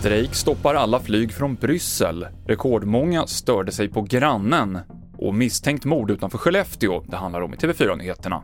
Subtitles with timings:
[0.00, 2.26] Strejk stoppar alla flyg från Bryssel.
[2.46, 4.78] Rekordmånga störde sig på grannen.
[5.18, 8.42] Och misstänkt mord utanför Skellefteå, det handlar om i TV4-nyheterna.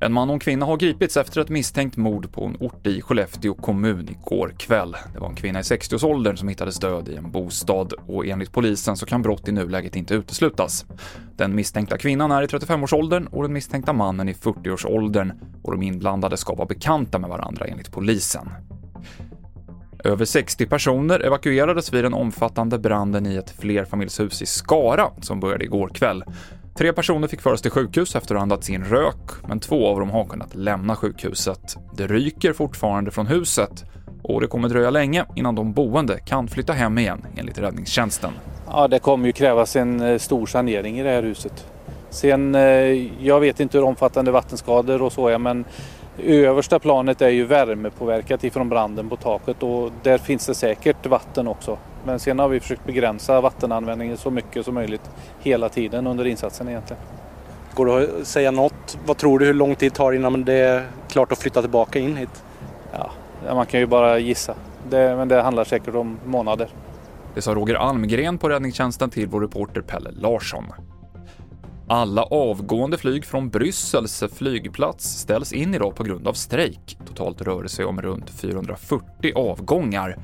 [0.00, 3.02] En man och en kvinna har gripits efter ett misstänkt mord på en ort i
[3.02, 4.96] Skellefteå kommun igår kväll.
[5.12, 8.96] Det var en kvinna i 60-årsåldern som hittades död i en bostad och enligt polisen
[8.96, 10.86] så kan brott i nuläget inte uteslutas.
[11.36, 15.32] Den misstänkta kvinnan är i 35-årsåldern och den misstänkta mannen i 40-årsåldern
[15.62, 18.50] och de inblandade ska vara bekanta med varandra enligt polisen.
[20.04, 25.64] Över 60 personer evakuerades vid den omfattande branden i ett flerfamiljshus i Skara som började
[25.64, 26.24] igår kväll.
[26.78, 30.00] Tre personer fick föras till sjukhus efter att ha andats in rök, men två av
[30.00, 31.76] dem har kunnat lämna sjukhuset.
[31.96, 33.84] Det ryker fortfarande från huset
[34.22, 38.30] och det kommer dröja länge innan de boende kan flytta hem igen, enligt räddningstjänsten.
[38.66, 41.66] Ja, det kommer ju krävas en eh, stor sanering i det här huset.
[42.10, 42.62] Sen, eh,
[43.26, 45.64] jag vet inte hur omfattande vattenskador och så är, men
[46.18, 51.48] översta planet är ju värmepåverkat ifrån branden på taket och där finns det säkert vatten
[51.48, 51.78] också.
[52.04, 55.10] Men sen har vi försökt begränsa vattenanvändningen så mycket som möjligt
[55.40, 57.02] hela tiden under insatsen egentligen.
[57.74, 58.98] Går det att säga något?
[59.06, 61.98] Vad tror du hur lång tid det tar innan det är klart att flytta tillbaka
[61.98, 62.44] in hit?
[62.92, 63.10] Ja,
[63.54, 64.54] man kan ju bara gissa.
[64.90, 66.68] Det, men det handlar säkert om månader.
[67.34, 70.64] Det sa Roger Almgren på räddningstjänsten till vår reporter Pelle Larsson.
[71.88, 76.98] Alla avgående flyg från Bryssels flygplats ställs in idag på grund av strejk.
[77.06, 80.16] Totalt rör det sig om runt 440 avgångar.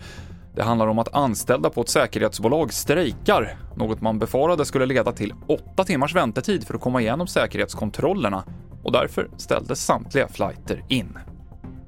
[0.61, 5.35] Det handlar om att anställda på ett säkerhetsbolag strejkar, något man befarade skulle leda till
[5.49, 8.45] åtta timmars väntetid för att komma igenom säkerhetskontrollerna
[8.83, 11.19] och därför ställdes samtliga flighter in.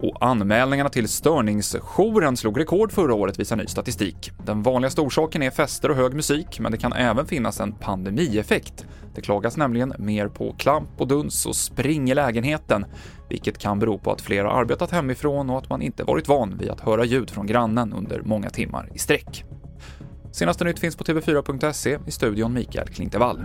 [0.03, 4.31] Och anmälningarna till störningsjouren slog rekord förra året visar ny statistik.
[4.45, 8.87] Den vanligaste orsaken är fester och hög musik, men det kan även finnas en pandemieffekt.
[9.15, 12.85] Det klagas nämligen mer på klamp och duns och spring i lägenheten,
[13.29, 16.71] vilket kan bero på att flera arbetat hemifrån och att man inte varit van vid
[16.71, 19.45] att höra ljud från grannen under många timmar i sträck.
[20.33, 23.45] Senaste nytt finns på tv4.se, i studion Mikael Klintevall.